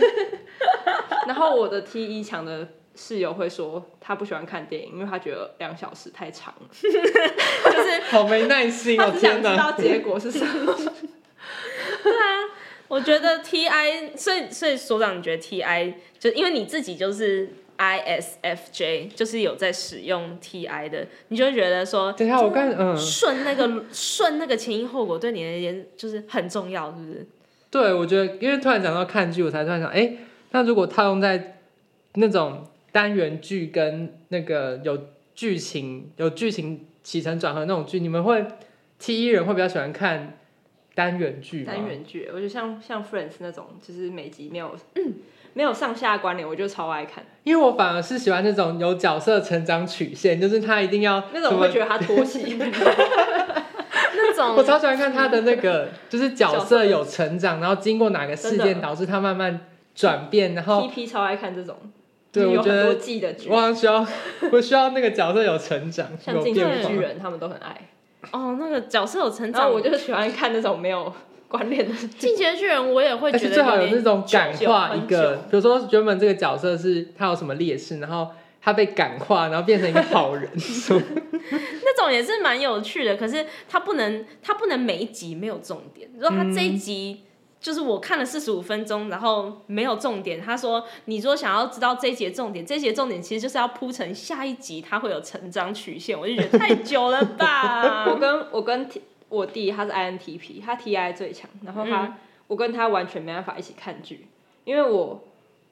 [1.28, 2.66] 然后我的 T 一强的。
[2.94, 9.04] 室友会说他不喜欢看电影，因为他觉得两小时太长了， 就是好没耐心哦。
[9.06, 10.74] 他只想知道结果是什么。
[12.02, 12.50] 对啊，
[12.88, 27.26] 我觉得 T I，所以所以所长，你觉得 T I 就因为你自己就是 I S F J，就是有在使用 T I 的，你就会觉得说，等一下我刚嗯，顺那个顺那个前因后果对你而言就是很重要，是不是？
[27.70, 30.12] 对，我觉得因为突然讲到看剧，我才突然想，哎，
[30.50, 31.58] 那如果套用在
[32.14, 32.66] 那种。
[32.92, 34.98] 单元剧跟那个有
[35.34, 38.46] 剧情、有剧情起承转合那种剧，你们会
[38.98, 40.38] T 一人会比较喜欢看
[40.94, 41.72] 单元剧吗？
[41.72, 45.14] 单元剧，我觉得像像 Friends 那种，就是每集没有、嗯、
[45.54, 47.24] 没有上下关联，我就超爱看。
[47.44, 52.56] 因为我反而是喜欢那种有角色成长曲线，就是他一定要那种会觉得他拖戏。
[54.14, 59.60] 那种 我超喜欢看他的那个，就是角色有成长，然后经过哪个事件导致他慢慢
[59.94, 61.76] 转变，然后 T P 超爱看这种。
[62.32, 62.96] 对，我觉得
[63.50, 64.06] 我好像需要，
[64.50, 67.88] 我需要那个角色有成长， 像进击的巨人，他们都很爱。
[68.30, 71.12] 哦，那个角色有成长，然后我就喜欢看那种没有
[71.46, 71.94] 关联的。
[72.18, 78.28] 进击的巨人，我也会觉得最好有那种感化一个，比如说原本这个角色是他有什么劣势，然后
[78.62, 80.48] 他被感化，然后变成一个好人。
[81.84, 86.08] 那种也是蛮有趣的，可是他不能，他不能每一集没有重点。
[86.14, 87.20] 如果他这一集。
[87.24, 87.28] 嗯
[87.62, 90.40] 就是我看了四十五分钟，然后没有重点。
[90.40, 98.04] 他说：“你说想要知道这一节重点，这一集重点其实就是要铺成下一集，它会有成长曲线。”我就觉得太久了吧。
[98.10, 98.88] 我跟我跟
[99.28, 102.14] 我弟他是 INTP，他 TI 最强，然后他、嗯、
[102.48, 104.26] 我跟他完全没办法一起看剧，
[104.64, 105.22] 因为我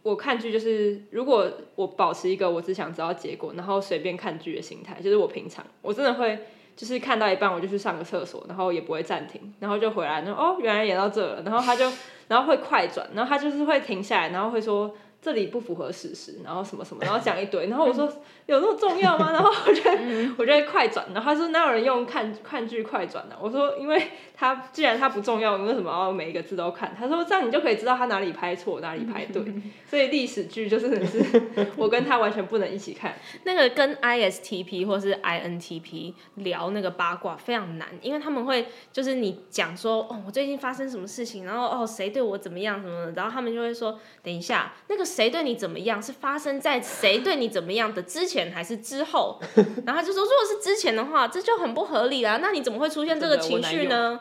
[0.02, 6.38] 我看剧就是如果我保持一个我只想知道结果，然后随便看剧的心态，就是我平常我真的会。
[6.80, 11.84] 就是看到一半，我就去上个厕所，然后也不会暂停，然后就回来，那哦，原来演到这了，然后他就，
[12.28, 14.90] 然后会快转，然后他就是会停下来，然后会说。
[15.22, 18.10] 这里不符合事实，然后什么什么，然后讲一堆，然后我说
[18.46, 19.30] 有那么重要吗？
[19.32, 19.98] 然后我觉得
[20.38, 23.36] 我觉得快转，然后他说哪有人用看看剧快转呢？
[23.38, 24.02] 我说因为
[24.34, 26.96] 他既然他不重要，你为什么要每一个字都看？
[26.98, 29.44] 他说这样你就可以知道他哪里拍错，哪里拍对。
[29.86, 31.42] 所以历史剧就是是
[31.76, 33.14] 我跟他完全不能一起看。
[33.44, 45.09] 那个跟 ISTP 或是 INTP 聊那个八卦非常难，因为他们会就是你讲说哦我最近发生什么事情，然后哦谁对我怎么样什么的，然后他们就会说等一下那个。
[45.10, 46.00] 谁对你怎么样？
[46.02, 49.40] 是发生在谁对你怎么样的之前还是之后？
[49.84, 52.38] 然后他就说，如果是之前的话，这就很不合理啦。
[52.40, 54.20] 那你怎么会出现这个情绪呢？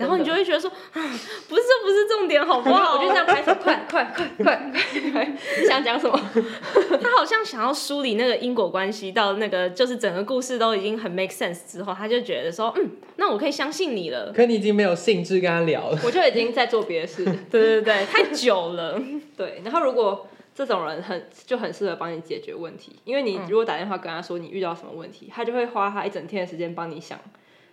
[0.00, 1.00] 然后你就会觉得说， 啊，
[1.48, 2.94] 不是，这不是重点，好不好？
[2.98, 4.72] 我就这样拍手，快快快快
[5.12, 5.36] 快！
[5.60, 6.18] 你想讲什么？
[7.00, 14.32] 他好像想要梳理那个因果关系，到那个就是整个故事都已经很 make sense 之后，他就觉得说，嗯，那我可以相信你了。
[14.34, 17.24] 可你已经没有兴致跟他聊了，我就已经在做别的事。
[17.50, 19.00] 对对对，太久了。
[19.36, 20.26] 对，然后如果。
[20.52, 27.18] 这种人很就很适合帮你解决问题，因为你如果打电话跟他说你遇到什么问题，他就会花他一整天的时间帮你想，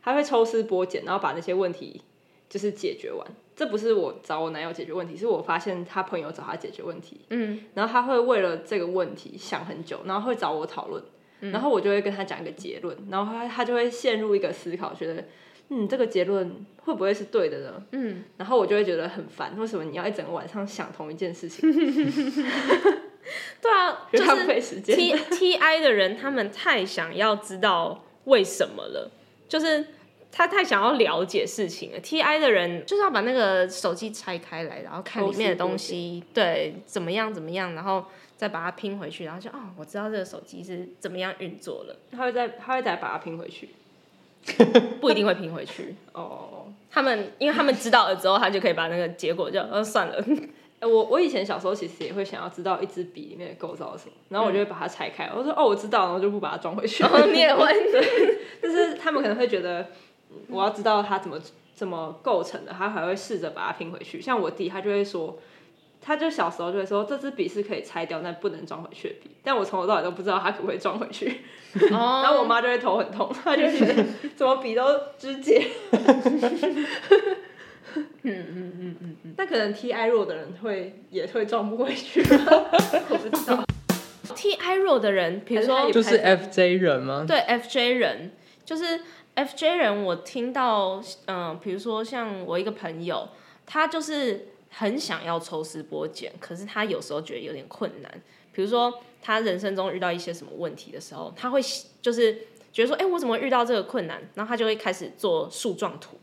[0.02, 2.02] 他会抽丝剥茧，然后把那些问题
[2.50, 3.28] 就是解决完。
[3.56, 11.04] 这不是我找我男友解决问题，是我发现他朋友找他解决问题，嗯，然后他会为了这个问题想很久，然后会找我讨论，
[11.40, 15.24] 然后我就会跟他讲一个结论，然后他他就会陷入一个思考，觉得。
[15.70, 17.84] 嗯，这个结论会不会是对的呢？
[17.92, 21.70] 嗯，然后我就会觉得很烦，为什么你要一整个晚上想同一件事情？
[23.62, 24.24] 对啊， 就
[24.62, 29.12] 是 T T I 的人，他们太想要知道为什么了，
[29.50, 29.86] 就是
[30.32, 32.00] 他太想要了解事情了。
[32.00, 43.70] T I 的人就是要把那个手机拆开来，然后看里面的东西，对，怎么样怎么样，然后再把它拼回去，然后就哦，我知道这个手机是怎么样运作了，他会再他会再把它拼回去。
[45.02, 46.72] 不一定会拼回去哦。
[46.90, 50.24] 他们因为他们知道了之后，他就可以把那个结果就呃算了。
[50.80, 55.30] 我我以前小时候其实也会想要知道一支笔里面的构造是什么，然后我就会把它拆开。
[55.36, 57.04] 我说哦，我知道，然后就不把它装回去。
[57.10, 57.74] 哦，你也会？
[58.62, 59.86] 就是他们可能会觉得
[60.50, 61.40] 我要知道它怎么
[61.76, 64.22] 怎么构成的，他还会试着把它拼回去。
[64.22, 65.38] 像我弟，他就会说。
[66.00, 71.42] 他就小时候就会说，这支笔是可以拆掉但不能装回去的笔，但我从头到尾都不知道他可不可以装回去。
[71.82, 71.92] Oh.
[72.24, 74.06] 然后我妈就会头很痛，她就觉得
[74.38, 74.84] 怎么笔都
[75.18, 75.68] 肢解。
[75.92, 76.86] 嗯
[78.24, 79.34] 嗯嗯嗯嗯。
[79.36, 82.22] 那可能 T I 弱的人会也会装不回去。
[83.10, 83.66] 我不知道。
[84.36, 87.26] T I 弱的人，比如说就是 F J 人吗？
[87.28, 88.32] 对，F J 人
[88.64, 89.02] 就是
[89.38, 90.04] F J 人。
[90.04, 93.30] 我听到，嗯、比如说像我一个朋友，
[93.66, 94.50] 他就是。
[94.70, 98.22] 很想要抽丝剥茧，可是他有时候觉得有点困难。
[98.52, 101.62] 比如说，他人生中遇到一些什么问题的时候，他会
[102.02, 102.34] 就是
[102.74, 106.18] 觉得说：“哎、我怎么遇到这个困难？”然后他就会开始做树状图，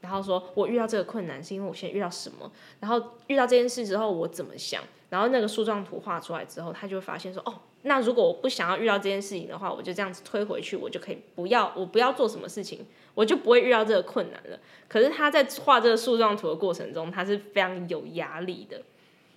[0.00, 2.50] 然后说：“我遇到这个困难是因为我现在遇到什么？
[2.80, 12.84] 然后遇到这件事之后我怎么想？”然后那个树状图画出来之后，他就会发现说：“哦。”那如果我不想要遇到这件事情的话，我就这样子推回去，我就可以不要，我不要做什么事情，
[13.14, 14.58] 我就不会遇到这个困难了。
[14.88, 18.82] 可是他在画这个树状图的过程中，他是非常有压力的，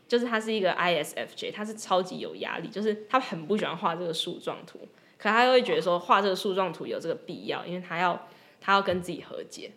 [0.08, 4.80] 就是他是一个 ISFJ，他是超级有压力，就是他很不喜欢画这个树状图，
[5.20, 8.28] 可他又会觉得说画这个树状图有这个必要，因为他要
[8.60, 9.72] 他要跟自己和解。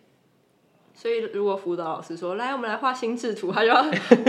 [0.95, 3.75] 所以，如果辅导老师说：“来，我们来画心智图”，他就要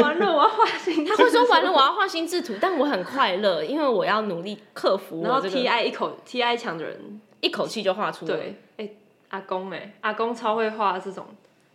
[0.03, 1.17] 完了，我要画心智图。
[1.17, 5.29] 他会说：“完了，我要画心智图。”但我很快乐，因为我要努力克服、这个。
[5.29, 8.37] 然后 T I 一口 T I 强的人，一口气就画出来。
[8.37, 8.97] 对，哎、欸，
[9.29, 11.25] 阿公哎、欸，阿公超会画这种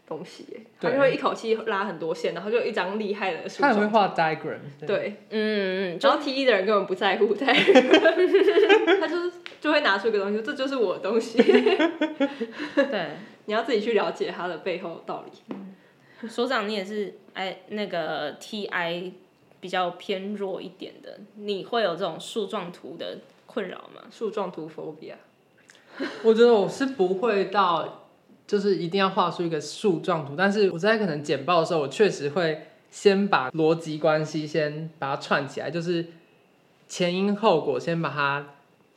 [0.06, 3.62] 东西耶，他就会一口气拉很多线，然后就有一张厉害的书。
[3.62, 4.60] 他很会画 diagram。
[4.86, 7.48] 对，嗯嗯，然后 T 一的人根本不在乎，在
[9.00, 9.16] 他就
[9.62, 11.42] 就会拿出一个东西，这就是我的东西。
[11.42, 13.12] 对，
[13.46, 16.28] 你要自己去了解它的背后道理。
[16.28, 19.12] 所长，你也是哎，那个 TI
[19.60, 24.04] 比较偏弱一点的，你会有这种树状图的困扰吗？
[24.12, 25.16] 树状图 phobia。
[26.24, 28.08] 我觉得我是不会到，
[28.46, 36.06] 就是一定要画出一个树状图，但是我在可能简报的时候，我确实会先把逻辑关系先把它串起来，就是
[36.88, 38.48] 前因后果先把它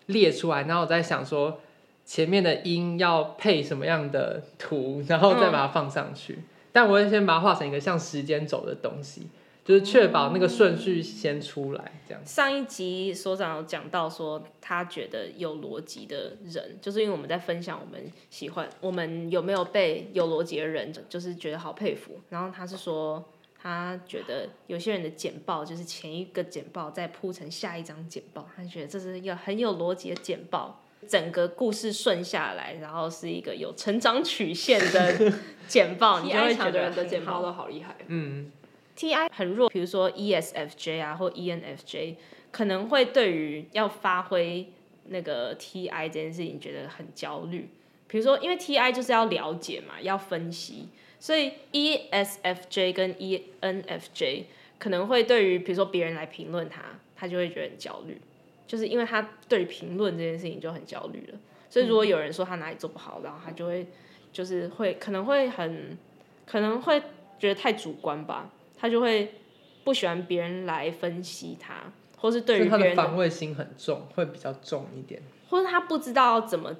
[0.07, 1.61] 列出来，然后我在想说
[2.05, 6.39] 前面的音要配什么样的图，然后再把它放上去。
[6.73, 9.29] 但我会先把它画成一个像时间轴的东西。
[9.65, 12.23] 就是确保那个顺序先出来，这样。
[12.27, 22.21] 上一集所长有讲到说，他觉得有逻辑的人，就是因为我们在分享我们喜欢，我们有没有被有逻辑的人，就是觉得好佩服。
[22.29, 23.25] 然后他是说，
[23.59, 35.33] 他觉得有些人的简报就是前一个简报再铺成下一张简报，他觉得这是一个很有逻辑的简报，整个故事顺下来，然后是一个有成长曲线的
[35.69, 37.97] 简报，你就会觉得人的简报都好厉害。
[38.09, 38.51] 嗯。
[38.97, 42.15] TI 很弱，比如说 ESFJ 啊，或 ENFJ，
[42.53, 44.69] 可能会对于要发挥
[45.07, 47.69] 那个 TI 这件事情觉得很焦虑。
[48.07, 50.89] 比如说，因为 TI 就是要了解嘛，要分析，
[51.19, 54.45] 所以 ESFJ 跟 ENFJ
[54.79, 56.81] 可能会对于比如说别人来评论他，
[57.17, 58.21] 他就会觉得很焦虑，
[58.67, 61.39] 就是因为他对评论这件事情就很焦虑了。
[61.69, 63.87] 所以如果有人说他哪里做不好，然后他就会
[64.33, 65.99] 就是会可能会很
[66.47, 67.01] 可能会
[67.39, 68.51] 觉得太主观吧。
[68.77, 69.35] 他就会
[69.83, 76.77] 不喜欢别人来分析他，或是对于别人的防卫心很重，会比较重一点，或者他不知道怎么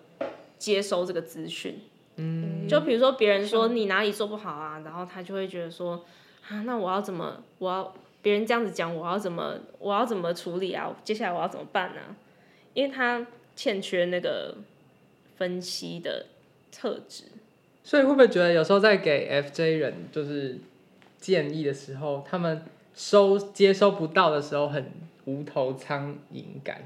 [0.59, 1.81] 接收这个资讯。
[2.17, 6.05] 嗯，就比如说别人说你哪里做不好啊，然后他就会觉得说
[6.49, 7.43] 啊，那我要怎么？
[7.59, 7.95] 我要
[8.25, 9.55] 别人这样子讲，我要怎么？
[9.79, 10.93] 我要怎么处理啊？
[11.05, 12.17] 接下来我要怎么办呢？
[12.73, 14.57] 因为他欠缺那个
[15.37, 16.27] 分析的
[16.73, 17.27] 特质，
[17.85, 20.59] 所以会不会觉得有时候在给 FJ 人就是？
[21.25, 22.63] 建议的时候，他们
[22.95, 24.93] 收接收不到的时候，很
[25.25, 26.83] 无头苍蝇感，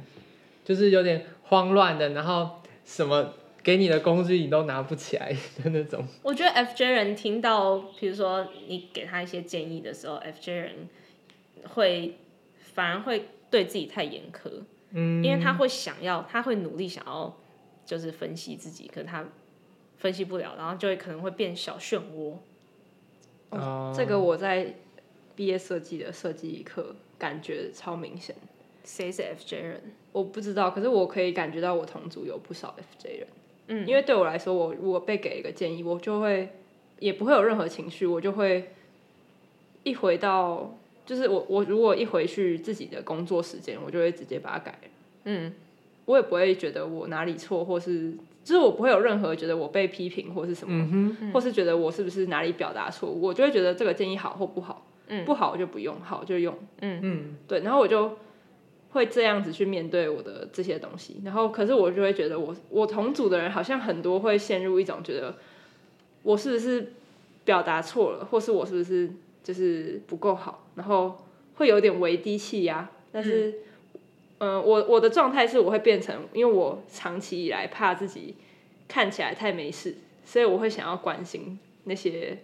[0.64, 6.06] 就是有点慌乱的，然后什么给你的工具你都拿不起来的那种。
[6.22, 10.88] 我觉得 FJ 人听到，比如说你给他一些建议的时候，FJ 人
[11.68, 12.16] 会
[12.58, 14.50] 反而会对自己太严苛，
[14.90, 17.34] 嗯，因为他会想要，他会努力想要，
[17.84, 19.24] 就是分析自己，可是他
[19.96, 22.34] 分析不了，然后就会可能会变小漩涡。
[23.50, 24.74] 哦，这个我在
[25.34, 28.36] 毕业设计的设计课感觉超明显。
[28.84, 29.82] 谁是 FJ 人？
[30.12, 33.28] 我不知道，可是我可以感觉到我同组有不少 FJ 人。
[33.68, 36.50] 嗯，因为对我来说，我如果被给一个建议，我就会
[36.98, 38.72] 也不会有任何情绪，我就会
[39.82, 40.74] 一回到，
[41.08, 44.78] 就是我我如果一回去自己的工作时间，我就会直接把它改。
[45.24, 45.52] 嗯，
[46.04, 48.12] 我也不会觉得我哪里错，或是。
[48.44, 58.16] 就是我不会有任何觉得我被批评或是什么，或是觉得我是不是哪里表达错误，我就会觉得这个建议好或不好，嗯，不好我就不用，好就用，嗯嗯，对，然后我就
[58.92, 65.36] 会这样子去面对我的这些东西，然后可是我就会觉得我我同组的人好像很多会陷入一种觉得
[66.22, 66.94] 我是不是
[67.44, 69.10] 表达错了，或是我是不是
[69.48, 71.16] 就是不够好，然后
[71.54, 73.48] 会有点微低气压，但是。
[73.50, 73.58] 嗯。
[74.40, 78.36] 我我的状态是我会变成，因为我长期以来怕自己
[78.86, 82.38] 看起来太没事，所以我会想要关心那些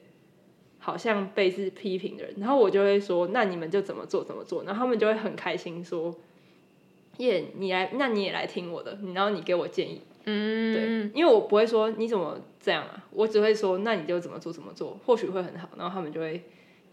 [0.80, 6.12] 好像被是批评的人，然后我就会说，那你们就怎么做怎么做，然后他们就会很开心说，
[7.18, 16.42] 耶、yeah，你来，那你也来听我的，然后你给我建议，嗯，对，因为我不会说你怎么这样啊，我只会说，那你就怎么做怎么做，或许会很好，然后他们就会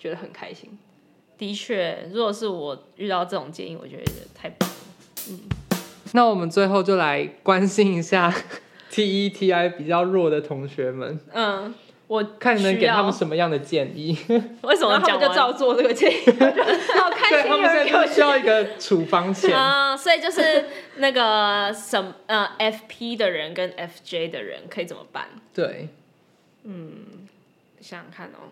[0.01, 0.75] 觉得很开心。
[1.37, 4.67] 的确，如果是我遇到这种建议，我觉得太棒。
[5.29, 5.39] 嗯，
[6.13, 8.33] 那我们最后就来关心一下
[8.89, 11.19] T E T I 比较弱的同学们。
[11.31, 11.73] 嗯，
[12.07, 14.17] 我看能给他们什么样的建议？
[14.63, 16.25] 为什么他们就照做这个建议？
[16.99, 19.53] 好开心，他们现在需要一个处方钱。
[19.55, 20.65] 啊、嗯，所以就是
[20.97, 25.27] 那个什么呃 F P 的人跟 F J 的人可以怎么办？
[25.53, 25.89] 对，
[26.63, 27.27] 嗯，
[27.79, 28.49] 想想看哦。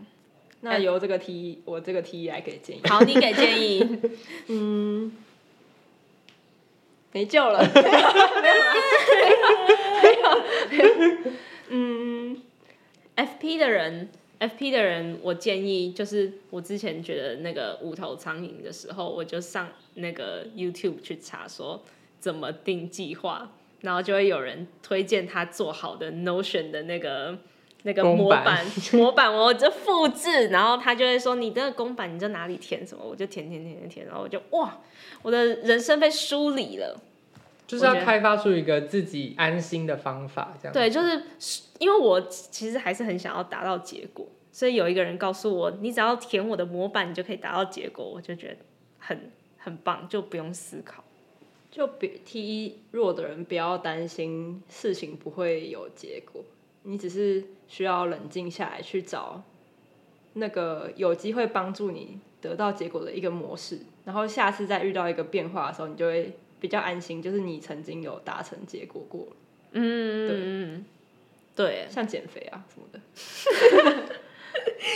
[0.62, 2.82] 那由这个 T 我这个 T E 来给建议。
[2.86, 4.00] 好，你给建议。
[4.48, 5.12] 嗯。
[7.12, 8.04] 没救了，没有了，
[10.00, 10.24] 没有，
[10.70, 11.32] 没有，
[11.70, 12.40] 嗯
[13.16, 21.84] ，FP 的人，FP 的人，我建议就是我之前觉得那个无头苍蝇的时候，我就上那个 YouTube 去查说
[22.20, 27.40] 怎么定计划，然后就会有人推荐他做好的 Notion 的那个
[27.84, 34.78] 那个模板模板，我就复制，然后他就会说你这个公版你在哪里填什么，我就填填填填填，然后我就哇，
[35.22, 37.00] 我的人生被梳理了。
[37.68, 41.22] 就是要开发出一个自己安心的方法，这样对，就是
[41.78, 48.56] 因为我其实还是很想要达到结果，所以有一个人告诉我，你只要填我的模板，你就可以达到结果，我就觉得
[48.98, 51.04] 很很棒，就不用思考。
[51.70, 56.44] 就比 T 一弱的人不要担心事情不会有结果，
[56.84, 59.42] 你只是需要冷静下来去找
[60.34, 69.36] 那个有机会帮助你得到结果的一个模式，然后下次再遇到一个变化的时候，你就会比较安心，就是你曾经有达成结果过了，
[69.74, 70.86] 嗯，
[71.56, 73.00] 对，对，像减肥啊什么的。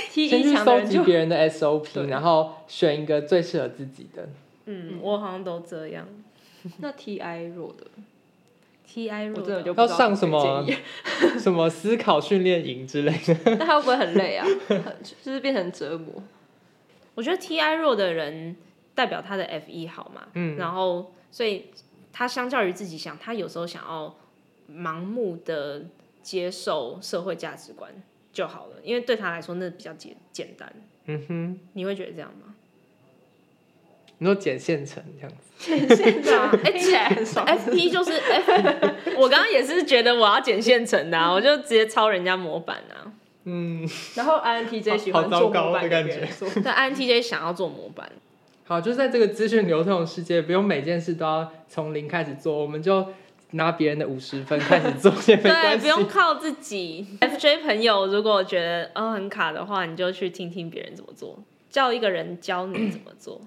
[0.09, 4.29] 先一去搜集别人的 SOP，然后选一个最适合自己的。
[4.65, 6.07] 嗯，我好像都这样。
[6.77, 7.87] 那 TI 弱的，
[8.87, 10.79] TI 弱我真的就要不知道上什么建议
[11.39, 13.35] 什么思考训练营之类的。
[13.57, 14.45] 那他会不会很累啊？
[15.23, 16.21] 就是变成折磨。
[17.15, 18.55] 我觉得 TI 弱的人
[18.95, 21.65] 代表他的 FE 好嘛，嗯然后所以
[22.11, 24.15] 他相较于自己想，他有时候想要
[24.71, 25.85] 盲目的
[26.21, 27.91] 接受社会价值观
[28.31, 30.71] 就好了，因为对他来说那比较简简单。
[31.05, 32.52] 嗯哼，你会觉得这样吗？
[34.19, 35.89] 你说剪现成这样子，
[36.21, 38.51] 对啊，哎、起来很爽 FP 就是 F，
[39.17, 43.11] 我刚刚也是觉得我要剪现成的、啊， 我就直接抄人家模板啊。
[43.45, 43.85] 嗯，
[44.15, 46.27] 然后 INTJ 喜欢好糟糕做模板给的感觉
[46.61, 48.09] 对，INTJ 想要做模板，
[48.65, 53.05] 好，就是在这个资讯流通的世界，不用每件事都要从零开始做，我们就
[53.51, 56.07] 拿别人的五十分开始做也没对，不用。
[56.07, 57.05] 靠自己。
[57.19, 61.37] FJ 朋友如果觉得哦很卡的话，你就去听听别人怎么做，
[61.69, 63.41] 叫一个人教你怎么做。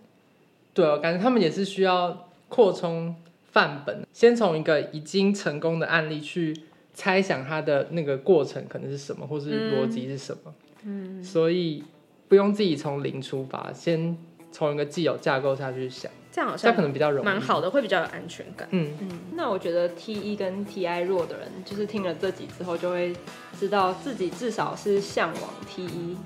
[0.76, 3.16] 对，我感觉他们也是需要扩充
[3.50, 6.54] 范本，先从一个已经成功的案例去
[6.92, 10.54] 猜想它的那个过程可能是什么，或是逻辑是什么。
[10.84, 11.82] 嗯，所以
[12.28, 14.14] 不用自己从零出发，先
[14.52, 17.24] 从一个既有架构下去想，这样好像可能比较容易。
[17.24, 18.68] 蛮好的，会比较有安全感。
[18.70, 18.92] 嗯，
[19.32, 23.16] 那我觉得 T 一跟 TI 弱的人，就是听了这集之后，就会
[23.58, 26.16] 知道自己至少是向往 T 一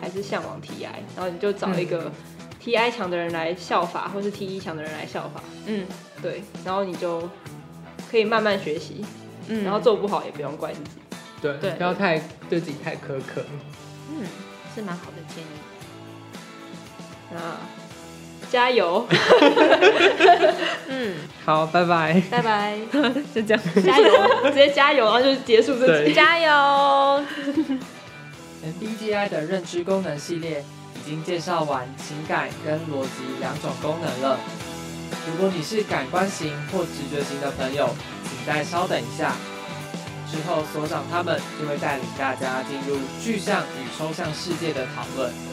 [0.00, 2.10] 还是向往 TI，然后你就找一个
[2.62, 5.86] TI 强的人来效法，或是 T 一强的人来效法，嗯
[6.22, 7.28] 对，然后你就
[8.10, 9.04] 可以慢慢学习，
[9.48, 10.90] 嗯，然后做不好也不用怪自己。
[11.40, 12.18] 对，对不要太
[12.50, 13.42] 对自己太苛刻。
[14.10, 14.26] 嗯
[14.74, 15.46] 是蛮好的建议。
[17.32, 17.38] 那
[18.50, 19.06] 加油，
[20.88, 22.20] 嗯，好，拜拜。
[22.30, 22.78] 拜拜，
[23.34, 24.12] 就这样，加油，
[24.50, 26.14] 直接加油，然后就结束这对集。
[26.14, 27.24] 加油
[28.64, 30.79] ！MBTI 的认知功能系列已
[31.10, 34.38] 已经介绍完情感跟逻辑两种功能了。
[35.26, 37.90] 如果你是感官型或直觉型的朋友，
[38.22, 39.34] 请再稍等一下，
[40.30, 45.49] 之后所长他们就会带领大家进入具象与抽象世界的讨论。